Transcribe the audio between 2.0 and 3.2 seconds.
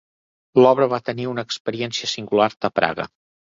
singular a Praga.